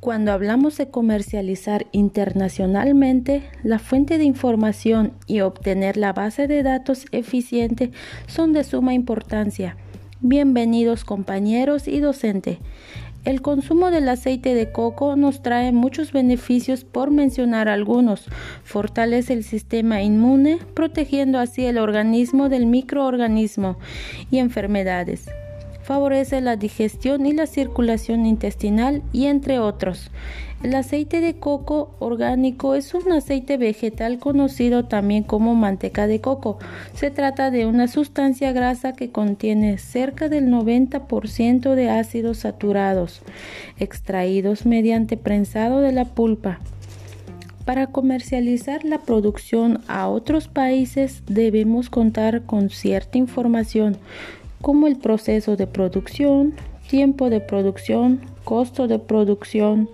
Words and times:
Cuando 0.00 0.30
hablamos 0.30 0.76
de 0.76 0.90
comercializar 0.90 1.88
internacionalmente, 1.90 3.42
la 3.64 3.80
fuente 3.80 4.16
de 4.16 4.22
información 4.22 5.12
y 5.26 5.40
obtener 5.40 5.96
la 5.96 6.12
base 6.12 6.46
de 6.46 6.62
datos 6.62 7.06
eficiente 7.10 7.90
son 8.28 8.52
de 8.52 8.62
suma 8.62 8.94
importancia. 8.94 9.76
Bienvenidos 10.20 11.04
compañeros 11.04 11.88
y 11.88 11.98
docente. 11.98 12.60
El 13.24 13.42
consumo 13.42 13.90
del 13.90 14.08
aceite 14.08 14.54
de 14.54 14.70
coco 14.70 15.16
nos 15.16 15.42
trae 15.42 15.72
muchos 15.72 16.12
beneficios 16.12 16.84
por 16.84 17.10
mencionar 17.10 17.68
algunos. 17.68 18.26
Fortalece 18.62 19.32
el 19.32 19.42
sistema 19.42 20.00
inmune, 20.00 20.58
protegiendo 20.74 21.40
así 21.40 21.64
el 21.64 21.76
organismo 21.76 22.48
del 22.48 22.66
microorganismo 22.66 23.78
y 24.30 24.38
enfermedades 24.38 25.26
favorece 25.88 26.42
la 26.42 26.56
digestión 26.56 27.24
y 27.24 27.32
la 27.32 27.46
circulación 27.46 28.26
intestinal 28.26 29.02
y 29.10 29.24
entre 29.24 29.58
otros. 29.58 30.10
El 30.62 30.74
aceite 30.74 31.22
de 31.22 31.38
coco 31.38 31.94
orgánico 31.98 32.74
es 32.74 32.92
un 32.92 33.10
aceite 33.10 33.56
vegetal 33.56 34.18
conocido 34.18 34.84
también 34.84 35.22
como 35.22 35.54
manteca 35.54 36.06
de 36.06 36.20
coco. 36.20 36.58
Se 36.92 37.10
trata 37.10 37.50
de 37.50 37.64
una 37.64 37.88
sustancia 37.88 38.52
grasa 38.52 38.92
que 38.92 39.10
contiene 39.12 39.78
cerca 39.78 40.28
del 40.28 40.48
90% 40.48 41.74
de 41.74 41.88
ácidos 41.88 42.40
saturados, 42.40 43.22
extraídos 43.78 44.66
mediante 44.66 45.16
prensado 45.16 45.80
de 45.80 45.92
la 45.92 46.04
pulpa. 46.04 46.58
Para 47.64 47.86
comercializar 47.86 48.84
la 48.84 48.98
producción 48.98 49.80
a 49.88 50.08
otros 50.08 50.48
países 50.48 51.22
debemos 51.26 51.88
contar 51.88 52.42
con 52.42 52.68
cierta 52.68 53.16
información 53.16 53.96
como 54.60 54.86
el 54.86 54.96
proceso 54.96 55.56
de 55.56 55.66
producción, 55.66 56.54
tiempo 56.88 57.30
de 57.30 57.40
producción, 57.40 58.20
costo 58.44 58.88
de 58.88 58.98
producción, 58.98 59.88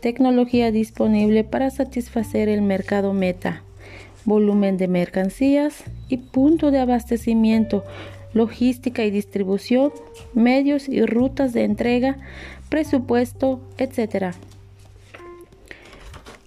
tecnología 0.00 0.70
disponible 0.70 1.44
para 1.44 1.70
satisfacer 1.70 2.48
el 2.48 2.62
mercado 2.62 3.12
meta, 3.12 3.62
volumen 4.24 4.76
de 4.76 4.88
mercancías 4.88 5.84
y 6.08 6.18
punto 6.18 6.70
de 6.70 6.78
abastecimiento, 6.78 7.84
logística 8.32 9.04
y 9.04 9.10
distribución, 9.10 9.92
medios 10.34 10.88
y 10.88 11.04
rutas 11.04 11.52
de 11.52 11.64
entrega, 11.64 12.18
presupuesto, 12.68 13.60
etc. 13.78 14.34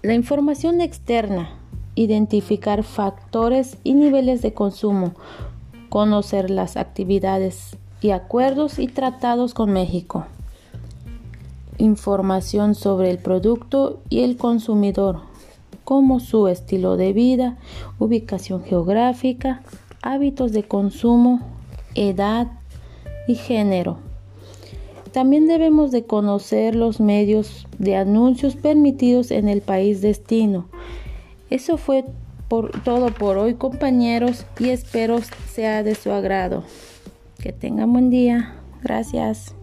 La 0.02 0.14
información 0.14 0.80
externa, 0.80 1.50
identificar 1.94 2.84
factores 2.84 3.76
y 3.84 3.94
niveles 3.94 4.40
de 4.40 4.54
consumo, 4.54 5.14
conocer 5.90 6.50
las 6.50 6.76
actividades 6.78 7.76
y 8.00 8.12
acuerdos 8.12 8.78
y 8.78 8.86
tratados 8.86 9.52
con 9.52 9.72
México, 9.72 10.24
información 11.78 12.74
sobre 12.74 13.10
el 13.10 13.18
producto 13.18 14.00
y 14.08 14.20
el 14.20 14.36
consumidor, 14.36 15.20
como 15.84 16.20
su 16.20 16.46
estilo 16.48 16.96
de 16.96 17.12
vida, 17.12 17.58
ubicación 17.98 18.62
geográfica, 18.62 19.62
hábitos 20.00 20.52
de 20.52 20.62
consumo, 20.62 21.40
edad 21.94 22.46
y 23.26 23.34
género. 23.34 23.98
También 25.12 25.48
debemos 25.48 25.90
de 25.90 26.04
conocer 26.04 26.76
los 26.76 27.00
medios 27.00 27.66
de 27.78 27.96
anuncios 27.96 28.54
permitidos 28.54 29.32
en 29.32 29.48
el 29.48 29.60
país 29.60 30.00
destino. 30.00 30.68
Eso 31.50 31.76
fue 31.78 32.04
por 32.50 32.82
todo 32.82 33.14
por 33.14 33.38
hoy 33.38 33.54
compañeros 33.54 34.44
y 34.58 34.70
espero 34.70 35.20
sea 35.48 35.84
de 35.84 35.94
su 35.94 36.10
agrado. 36.10 36.64
Que 37.38 37.52
tengan 37.52 37.92
buen 37.92 38.10
día. 38.10 38.56
Gracias. 38.82 39.54